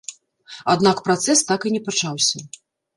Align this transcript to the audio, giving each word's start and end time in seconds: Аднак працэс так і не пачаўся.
Аднак 0.75 0.97
працэс 1.09 1.45
так 1.53 1.59
і 1.69 1.77
не 1.77 1.81
пачаўся. 1.87 2.37